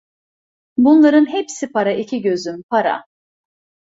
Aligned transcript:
Bunların 0.77 1.31
hepsi 1.33 1.71
para, 1.71 1.93
iki 1.93 2.21
gözüm, 2.21 2.63
para! 2.69 3.03